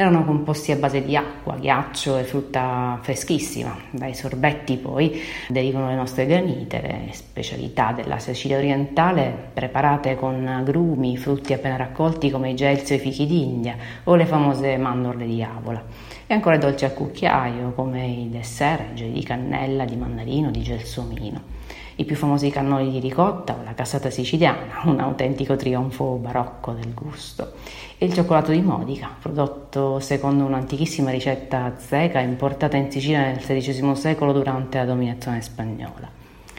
erano 0.00 0.24
composti 0.24 0.70
a 0.70 0.76
base 0.76 1.04
di 1.04 1.16
acqua, 1.16 1.56
ghiaccio 1.56 2.18
e 2.18 2.22
frutta 2.22 3.00
freschissima. 3.02 3.76
Dai 3.90 4.14
sorbetti 4.14 4.76
poi 4.76 5.20
derivano 5.48 5.88
le 5.88 5.96
nostre 5.96 6.24
granite, 6.24 6.80
le 6.80 7.08
specialità 7.10 7.90
della 7.90 8.20
Sicilia 8.20 8.58
orientale 8.58 9.50
preparate 9.52 10.14
con 10.14 10.46
agrumi, 10.46 11.16
frutti 11.16 11.52
appena 11.52 11.74
raccolti 11.74 12.30
come 12.30 12.50
i 12.50 12.54
gelsi 12.54 12.92
o 12.92 12.96
i 12.96 13.00
fichi 13.00 13.26
d'India 13.26 13.74
o 14.04 14.14
le 14.14 14.26
famose 14.26 14.76
mandorle 14.76 15.26
di 15.26 15.42
avola. 15.42 15.82
E 16.28 16.32
ancora 16.32 16.58
dolci 16.58 16.84
a 16.84 16.92
cucchiaio 16.92 17.72
come 17.72 18.06
i 18.06 18.28
dessert, 18.30 19.02
di 19.02 19.22
cannella, 19.24 19.84
di 19.84 19.96
mandarino, 19.96 20.52
di 20.52 20.62
gelsomino 20.62 21.57
i 21.98 22.04
più 22.04 22.14
famosi 22.14 22.50
cannoli 22.50 22.90
di 22.90 23.00
ricotta 23.00 23.54
o 23.54 23.64
la 23.64 23.74
cassata 23.74 24.08
siciliana, 24.08 24.82
un 24.86 25.00
autentico 25.00 25.56
trionfo 25.56 26.16
barocco 26.16 26.72
del 26.72 26.94
gusto, 26.94 27.54
e 27.98 28.06
il 28.06 28.12
cioccolato 28.12 28.52
di 28.52 28.60
Modica, 28.60 29.10
prodotto 29.20 29.98
secondo 29.98 30.44
un'antichissima 30.44 31.10
ricetta 31.10 31.64
azteca 31.64 32.20
importata 32.20 32.76
in 32.76 32.90
Sicilia 32.90 33.22
nel 33.22 33.38
XVI 33.38 33.96
secolo 33.96 34.32
durante 34.32 34.78
la 34.78 34.84
dominazione 34.84 35.42
spagnola, 35.42 36.08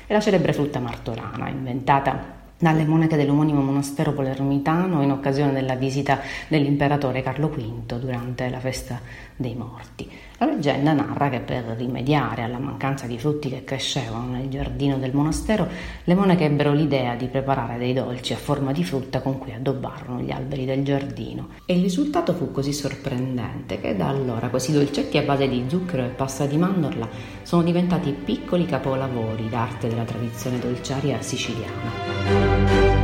e 0.05 0.13
la 0.13 0.19
celebre 0.19 0.51
frutta 0.51 0.79
martorana, 0.79 1.47
inventata 1.47 2.37
dalle 2.61 2.83
monache 2.83 3.15
dell'omonimo 3.15 3.61
monastero 3.61 4.11
palermitano 4.11 5.01
in 5.01 5.11
occasione 5.11 5.53
della 5.53 5.75
visita 5.75 6.19
dell'imperatore 6.49 7.21
Carlo 7.21 7.47
V 7.47 7.97
durante 7.97 8.49
la 8.49 8.59
festa 8.59 8.99
dei 9.39 9.55
morti. 9.55 10.11
La 10.37 10.45
leggenda 10.45 10.91
narra 10.91 11.29
che 11.29 11.39
per 11.39 11.63
rimediare 11.77 12.41
alla 12.43 12.59
mancanza 12.59 13.07
di 13.07 13.17
frutti 13.17 13.49
che 13.49 13.63
crescevano 13.63 14.33
nel 14.33 14.49
giardino 14.49 14.97
del 14.97 15.13
monastero, 15.13 15.65
le 16.03 16.13
monache 16.13 16.43
ebbero 16.43 16.73
l'idea 16.73 17.15
di 17.15 17.27
preparare 17.27 17.77
dei 17.77 17.93
dolci 17.93 18.33
a 18.33 18.37
forma 18.37 18.73
di 18.73 18.83
frutta 18.83 19.21
con 19.21 19.37
cui 19.37 19.53
addobbarono 19.53 20.19
gli 20.19 20.31
alberi 20.31 20.65
del 20.65 20.83
giardino. 20.83 21.49
E 21.65 21.75
il 21.75 21.81
risultato 21.81 22.33
fu 22.33 22.51
così 22.51 22.73
sorprendente 22.73 23.79
che 23.79 23.95
da 23.95 24.09
allora 24.09 24.49
questi 24.49 24.73
dolcetti 24.73 25.17
a 25.17 25.23
base 25.23 25.47
di 25.47 25.63
zucchero 25.67 26.03
e 26.03 26.09
pasta 26.09 26.45
di 26.45 26.57
mandorla 26.57 27.07
sono 27.43 27.63
diventati 27.63 28.11
piccoli 28.11 28.65
capolavori 28.65 29.47
d'arte 29.47 29.87
della 29.87 30.03
tradizione 30.03 30.59
dolciaria 30.59 31.21
siciliana. 31.21 32.99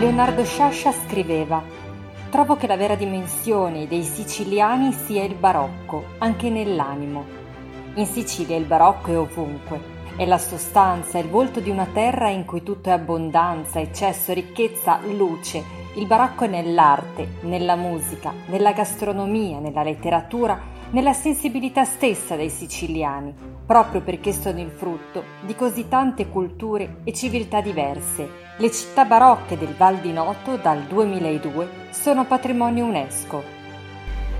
Leonardo 0.00 0.44
Sciascia 0.44 0.92
scriveva 0.92 1.89
Trovo 2.30 2.54
che 2.54 2.68
la 2.68 2.76
vera 2.76 2.94
dimensione 2.94 3.88
dei 3.88 4.04
siciliani 4.04 4.92
sia 4.92 5.24
il 5.24 5.34
barocco, 5.34 6.04
anche 6.18 6.48
nell'animo. 6.48 7.24
In 7.94 8.06
Sicilia 8.06 8.56
il 8.56 8.66
barocco 8.66 9.10
è 9.10 9.18
ovunque, 9.18 9.80
è 10.14 10.24
la 10.24 10.38
sostanza, 10.38 11.18
è 11.18 11.22
il 11.22 11.28
volto 11.28 11.58
di 11.58 11.70
una 11.70 11.88
terra 11.92 12.28
in 12.28 12.44
cui 12.44 12.62
tutto 12.62 12.88
è 12.88 12.92
abbondanza, 12.92 13.80
eccesso, 13.80 14.32
ricchezza, 14.32 15.00
luce. 15.12 15.64
Il 15.96 16.06
barocco 16.06 16.44
è 16.44 16.46
nell'arte, 16.46 17.26
nella 17.40 17.74
musica, 17.74 18.32
nella 18.46 18.70
gastronomia, 18.70 19.58
nella 19.58 19.82
letteratura, 19.82 20.56
nella 20.90 21.12
sensibilità 21.12 21.84
stessa 21.84 22.36
dei 22.36 22.50
siciliani, 22.50 23.32
proprio 23.64 24.00
perché 24.00 24.32
sono 24.32 24.60
il 24.60 24.70
frutto 24.70 25.22
di 25.44 25.54
così 25.54 25.86
tante 25.88 26.28
culture 26.28 27.02
e 27.04 27.12
civiltà 27.12 27.60
diverse. 27.60 28.28
Le 28.56 28.70
città 28.70 29.04
barocche 29.04 29.56
del 29.56 29.74
Val 29.76 29.98
di 30.00 30.12
Noto 30.12 30.56
dal 30.56 30.82
2002 30.82 31.88
sono 31.90 32.26
patrimonio 32.26 32.84
UNESCO. 32.86 33.58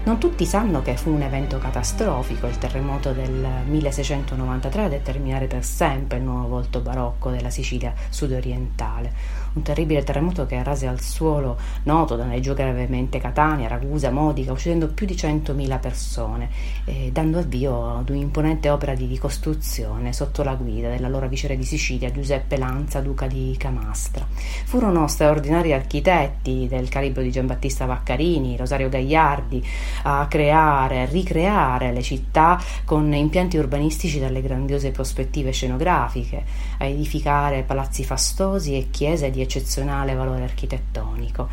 Non 0.02 0.18
tutti 0.18 0.46
sanno 0.46 0.80
che 0.82 0.96
fu 0.96 1.10
un 1.10 1.22
evento 1.22 1.58
catastrofico, 1.58 2.46
il 2.46 2.56
terremoto 2.58 3.12
del 3.12 3.46
1693, 3.66 4.84
a 4.84 4.88
determinare 4.88 5.46
per 5.46 5.62
sempre 5.62 6.18
il 6.18 6.24
nuovo 6.24 6.48
volto 6.48 6.80
barocco 6.80 7.30
della 7.30 7.50
Sicilia 7.50 7.92
sudorientale 8.08 9.12
un 9.52 9.62
terribile 9.62 10.04
terremoto 10.04 10.46
che 10.46 10.62
rase 10.62 10.86
al 10.86 11.00
suolo 11.00 11.58
Noto, 11.84 12.16
danneggiò 12.16 12.54
gravemente 12.54 13.18
Catania, 13.18 13.68
Ragusa, 13.68 14.10
Modica, 14.10 14.52
uccidendo 14.52 14.88
più 14.88 15.06
di 15.06 15.14
100.000 15.14 15.80
persone, 15.80 16.48
e 16.84 17.10
dando 17.12 17.38
avvio 17.38 17.98
ad 17.98 18.10
un'imponente 18.10 18.70
opera 18.70 18.94
di 18.94 19.06
ricostruzione 19.06 20.12
sotto 20.12 20.42
la 20.42 20.54
guida 20.54 20.88
dell'allora 20.88 21.26
viceré 21.26 21.56
di 21.56 21.64
Sicilia 21.64 22.12
Giuseppe 22.12 22.56
Lanza, 22.56 23.00
duca 23.00 23.26
di 23.26 23.54
Camastra. 23.58 24.26
Furono 24.64 25.08
straordinari 25.08 25.72
architetti 25.72 26.68
del 26.68 26.88
calibro 26.88 27.22
di 27.22 27.30
Giambattista 27.30 27.86
Vaccarini, 27.86 28.56
Rosario 28.56 28.88
Gagliardi, 28.88 29.64
a 30.02 30.26
creare, 30.28 31.06
ricreare 31.06 31.92
le 31.92 32.02
città 32.02 32.60
con 32.84 33.12
impianti 33.12 33.56
urbanistici 33.56 34.20
dalle 34.20 34.42
grandiose 34.42 34.90
prospettive 34.90 35.50
scenografiche, 35.50 36.44
a 36.78 36.84
edificare 36.84 37.62
palazzi 37.62 38.04
fastosi 38.04 38.76
e 38.76 38.88
chiese 38.90 39.30
di 39.30 39.39
eccezionale 39.42 40.14
valore 40.14 40.42
architettonico. 40.42 41.48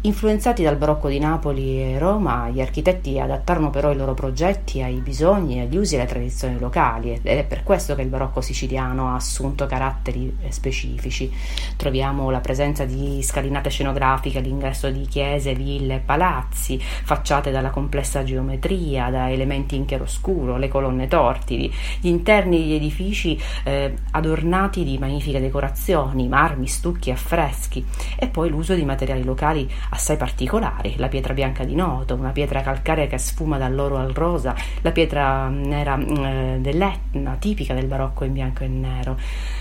Influenzati 0.00 0.62
dal 0.62 0.76
barocco 0.76 1.08
di 1.08 1.18
Napoli 1.18 1.82
e 1.82 1.98
Roma, 1.98 2.50
gli 2.50 2.60
architetti 2.60 3.18
adattarono 3.18 3.70
però 3.70 3.90
i 3.90 3.96
loro 3.96 4.14
progetti 4.14 4.80
ai 4.80 5.00
bisogni, 5.00 5.58
agli 5.58 5.76
usi 5.76 5.96
e 5.96 5.98
alle 5.98 6.08
tradizioni 6.08 6.56
locali 6.56 7.14
ed 7.14 7.26
è 7.26 7.44
per 7.44 7.64
questo 7.64 7.96
che 7.96 8.02
il 8.02 8.08
barocco 8.08 8.40
siciliano 8.40 9.08
ha 9.08 9.16
assunto 9.16 9.66
caratteri 9.66 10.36
specifici. 10.50 11.28
Troviamo 11.76 12.30
la 12.30 12.38
presenza 12.38 12.84
di 12.84 13.20
scalinate 13.24 13.70
scenografiche 13.70 14.38
all'ingresso 14.38 14.88
di 14.88 15.04
chiese, 15.08 15.52
ville, 15.54 15.98
palazzi, 15.98 16.78
facciate 16.78 17.50
dalla 17.50 17.70
complessa 17.70 18.22
geometria, 18.22 19.10
da 19.10 19.32
elementi 19.32 19.74
in 19.74 19.84
chiaroscuro, 19.84 20.58
le 20.58 20.68
colonne 20.68 21.08
tortili, 21.08 21.74
gli 21.98 22.06
interni 22.06 22.58
degli 22.58 22.74
edifici 22.74 23.36
eh, 23.64 23.94
adornati 24.12 24.84
di 24.84 24.96
magnifiche 24.96 25.40
decorazioni, 25.40 26.28
marmi, 26.28 26.68
stucchi, 26.68 27.10
affreschi 27.10 27.84
e 28.16 28.28
poi 28.28 28.48
l'uso 28.48 28.74
di 28.74 28.84
materiali 28.84 29.24
locali 29.24 29.68
assai 29.90 30.16
particolari, 30.16 30.94
la 30.96 31.08
pietra 31.08 31.34
bianca 31.34 31.64
di 31.64 31.74
Noto, 31.74 32.14
una 32.14 32.30
pietra 32.30 32.60
calcarea 32.60 33.06
che 33.06 33.18
sfuma 33.18 33.58
dall'oro 33.58 33.96
al 33.96 34.12
rosa, 34.12 34.54
la 34.82 34.90
pietra 34.90 35.48
nera 35.48 35.96
mm, 35.96 36.24
eh, 36.24 36.58
dell'Etna, 36.60 37.36
tipica 37.38 37.74
del 37.74 37.86
barocco 37.86 38.24
in 38.24 38.32
bianco 38.32 38.64
e 38.64 38.68
nero 38.68 39.16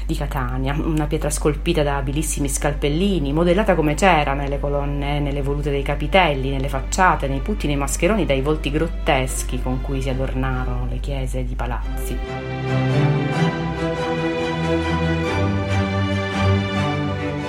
di 0.06 0.16
Catania, 0.16 0.74
una 0.74 1.06
pietra 1.06 1.30
scolpita 1.30 1.84
da 1.84 1.98
abilissimi 1.98 2.48
scalpellini, 2.50 3.34
modellata 3.34 3.76
come 3.76 3.94
c'era 3.94 4.34
nelle 4.34 4.60
colonne, 4.60 5.20
nelle 5.20 5.42
volute 5.42 5.70
dei 5.70 5.84
capitelli, 5.84 6.50
nelle 6.50 6.70
facciate, 6.70 7.28
nei 7.28 7.40
putti, 7.40 7.68
nei 7.68 7.76
mascheroni, 7.76 8.26
dai 8.26 8.42
volti 8.42 8.72
grotteschi 8.72 9.62
con 9.62 9.82
cui 9.82 10.02
si 10.02 10.10
adornarono 10.10 10.88
le 10.90 11.00
chiese 11.00 11.44
di 11.44 11.56
palazzi. 11.56 13.17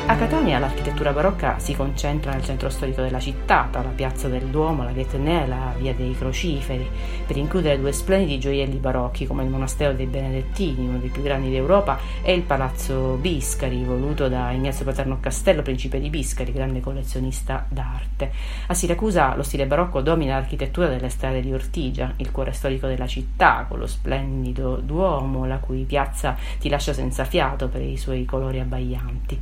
A 0.09 0.17
Catania 0.17 0.59
l'architettura 0.59 1.13
barocca 1.13 1.59
si 1.59 1.76
concentra 1.76 2.32
nel 2.32 2.43
centro 2.43 2.71
storico 2.71 3.02
della 3.02 3.21
città, 3.21 3.69
tra 3.71 3.82
la 3.82 3.91
piazza 3.91 4.26
del 4.26 4.47
Duomo, 4.47 4.82
la 4.82 4.91
via 4.91 5.02
Etnea 5.02 5.45
e 5.45 5.47
la 5.47 5.75
via 5.76 5.93
dei 5.93 6.17
Crociferi, 6.17 6.89
per 7.26 7.37
includere 7.37 7.78
due 7.78 7.93
splendidi 7.93 8.41
gioielli 8.41 8.78
barocchi 8.78 9.26
come 9.26 9.43
il 9.43 9.50
monastero 9.50 9.93
dei 9.93 10.06
Benedettini, 10.06 10.89
uno 10.89 10.97
dei 10.97 11.11
più 11.11 11.21
grandi 11.21 11.50
d'Europa, 11.50 11.99
e 12.23 12.32
il 12.32 12.41
palazzo 12.41 13.19
Biscari, 13.21 13.85
voluto 13.85 14.28
da 14.28 14.50
Ignazio 14.50 14.87
Paterno 14.87 15.19
Castello, 15.21 15.61
principe 15.61 16.00
di 16.00 16.09
Biscari, 16.09 16.52
grande 16.52 16.80
collezionista 16.80 17.67
d'arte. 17.69 18.32
A 18.69 18.73
Siracusa 18.73 19.37
lo 19.37 19.43
stile 19.43 19.67
barocco 19.67 20.00
domina 20.00 20.37
l'architettura 20.37 20.89
delle 20.89 21.11
strade 21.11 21.43
di 21.43 21.52
Ortigia, 21.52 22.15
il 22.17 22.30
cuore 22.30 22.52
storico 22.52 22.87
della 22.87 23.06
città, 23.06 23.67
con 23.69 23.78
lo 23.78 23.87
splendido 23.87 24.76
Duomo, 24.76 25.45
la 25.45 25.59
cui 25.59 25.85
piazza 25.85 26.35
ti 26.59 26.71
lascia 26.71 26.95
senza 26.95 27.26
fiato 27.26 27.69
per 27.69 27.82
i 27.82 27.99
suoi 27.99 28.25
colori 28.25 28.59
abbaglianti. 28.59 29.39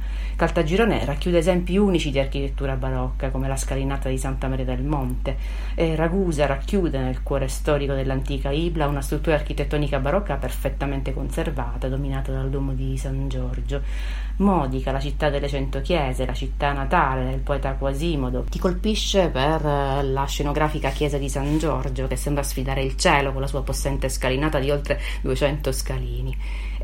Caltagirone 0.57 1.05
racchiude 1.05 1.37
esempi 1.37 1.77
unici 1.77 2.11
di 2.11 2.19
architettura 2.19 2.77
barocca, 2.77 3.29
come 3.29 3.47
la 3.47 3.59
scalinata 3.59 4.09
di 4.09 4.17
Santa 4.17 4.49
Maria 4.49 4.65
del 4.65 4.83
Monte. 4.83 5.37
E 5.75 5.95
Ragusa 5.95 6.47
racchiude 6.47 6.99
nel 6.99 7.23
cuore 7.23 7.47
storico 7.47 7.93
dell'antica 7.93 8.49
Ibla 8.49 8.87
una 8.87 9.03
struttura 9.03 9.37
architettonica 9.37 9.99
barocca 9.99 10.37
perfettamente 10.37 11.13
conservata, 11.13 11.89
dominata 11.89 12.33
dal 12.33 12.49
Duomo 12.49 12.73
di 12.73 12.97
San 12.97 13.29
Giorgio. 13.29 13.83
Modica, 14.39 14.93
la 14.93 15.01
città 15.01 15.29
delle 15.29 15.49
cento 15.49 15.83
chiese, 15.83 16.25
la 16.25 16.33
città 16.33 16.73
natale 16.73 17.27
del 17.27 17.41
poeta 17.41 17.75
Quasimodo, 17.75 18.47
ti 18.49 18.59
colpisce 18.59 19.29
per 19.29 19.63
eh, 19.63 20.03
la 20.05 20.25
scenografica 20.25 20.89
chiesa 20.89 21.19
di 21.19 21.29
San 21.29 21.59
Giorgio, 21.59 22.07
che 22.07 22.17
sembra 22.17 22.43
sfidare 22.43 22.83
il 22.83 22.97
cielo 22.97 23.33
con 23.33 23.43
la 23.43 23.47
sua 23.47 23.63
possente 23.63 24.09
scalinata 24.09 24.59
di 24.59 24.71
oltre 24.71 24.99
200 25.21 25.71
scalini. 25.71 26.37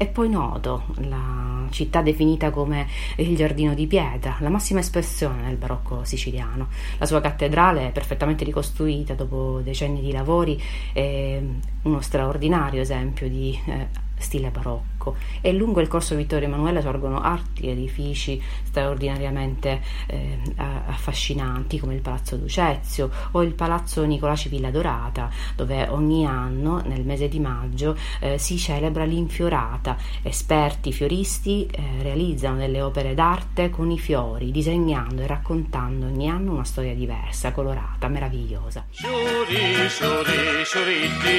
E 0.03 0.07
poi 0.09 0.29
Noto, 0.29 0.83
la 1.07 1.69
città 1.71 2.03
definita 2.03 2.51
come 2.51 2.89
il 3.19 3.37
giardino 3.37 3.73
di 3.73 3.87
pietra, 3.87 4.37
la 4.41 4.49
massima 4.49 4.81
espressione 4.81 5.45
del 5.47 5.55
barocco 5.55 6.03
siciliano. 6.03 6.67
La 6.99 7.07
sua 7.07 7.21
cattedrale 7.21 7.91
perfettamente 7.91 8.43
ricostruita 8.43 9.15
dopo 9.15 9.61
decenni 9.63 10.01
di 10.01 10.11
lavori, 10.11 10.61
è 10.93 11.41
uno 11.83 12.01
straordinario 12.01 12.81
esempio 12.81 13.29
di 13.29 13.57
eh, 13.65 13.87
stile 14.17 14.51
barocco 14.51 14.92
e 15.41 15.53
lungo 15.53 15.81
il 15.81 15.89
corso 15.89 16.15
Vittorio 16.15 16.47
Emanuele 16.47 16.81
sorgono 16.81 17.21
altri 17.21 17.69
edifici 17.69 18.41
straordinariamente 18.65 19.81
eh, 20.07 20.39
affascinanti 20.57 21.79
come 21.79 21.95
il 21.95 22.01
Palazzo 22.01 22.37
Ducezio 22.37 23.11
o 23.33 23.43
il 23.43 23.55
Palazzo 23.55 24.05
Nicolaci 24.05 24.49
Villa 24.49 24.71
Dorata 24.71 25.31
dove 25.57 25.89
ogni 25.89 26.27
anno 26.27 26.83
nel 26.85 27.05
mese 27.05 27.29
di 27.29 27.41
maggio 27.41 27.97
eh, 28.21 28.39
si 28.39 28.57
celebra 28.57 29.05
l'infiorata. 29.05 29.97
Esperti 30.23 30.93
fioristi 30.93 31.67
eh, 31.67 32.03
realizzano 32.03 32.59
delle 32.59 32.81
opere 32.81 33.15
d'arte 33.15 33.71
con 33.71 33.91
i 33.91 33.99
fiori 33.99 34.51
disegnando 34.51 35.23
e 35.23 35.27
raccontando 35.27 36.07
ogni 36.07 36.29
anno 36.29 36.53
una 36.53 36.65
storia 36.65 36.95
diversa, 36.95 37.53
colorata, 37.53 38.09
meravigliosa. 38.09 38.85
Fiori 38.91 39.81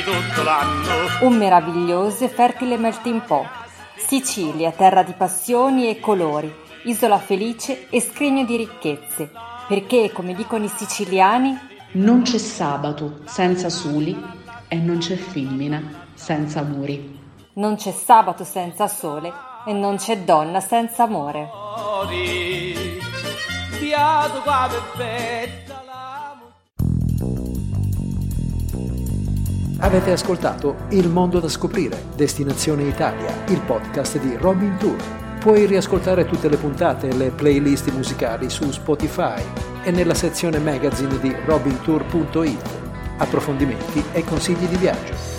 tutto 0.04 0.44
l'anno. 0.44 0.92
Un 1.22 1.38
meraviglioso 1.38 2.26
e 2.26 2.30
fertile 2.30 2.78
melting 2.78 3.22
pot. 3.22 3.53
Sicilia, 3.96 4.72
terra 4.72 5.04
di 5.04 5.14
passioni 5.14 5.88
e 5.90 6.00
colori, 6.00 6.54
isola 6.84 7.20
felice 7.20 7.90
e 7.90 8.02
scrigno 8.02 8.44
di 8.44 8.58
ricchezze, 8.58 9.32
perché, 9.68 10.12
come 10.12 10.34
dicono 10.34 10.66
i 10.66 10.72
siciliani, 10.76 11.58
non 11.94 12.24
c'è 12.24 12.38
sabato 12.38 13.22
senza 13.26 13.70
soli 13.70 14.20
e 14.68 14.76
non 14.78 14.98
c'è 14.98 15.16
femmina 15.16 16.08
senza 16.14 16.60
amori. 16.60 17.20
Non 17.54 17.76
c'è 17.76 17.92
sabato 17.92 18.44
senza 18.44 18.88
sole 18.88 19.32
e 19.66 19.74
non 19.74 19.98
c'è 19.98 20.20
donna 20.20 20.60
senza 20.60 21.04
amore. 21.04 21.50
Avete 29.84 30.12
ascoltato 30.12 30.78
Il 30.92 31.10
mondo 31.10 31.42
da 31.42 31.50
scoprire, 31.50 32.06
Destinazione 32.16 32.84
Italia, 32.84 33.44
il 33.50 33.60
podcast 33.60 34.18
di 34.18 34.38
Robin 34.38 34.78
Tour. 34.78 34.96
Puoi 35.40 35.66
riascoltare 35.66 36.24
tutte 36.24 36.48
le 36.48 36.56
puntate 36.56 37.10
e 37.10 37.14
le 37.14 37.32
playlist 37.32 37.92
musicali 37.92 38.50
su 38.50 38.72
Spotify 38.72 39.44
e 39.84 39.92
nella 39.92 40.14
sezione 40.14 40.60
magazine 40.60 41.20
di 41.20 41.36
robintour.it. 41.46 42.64
approfondimenti 43.18 44.02
e 44.14 44.24
consigli 44.24 44.68
di 44.68 44.78
viaggio. 44.78 45.33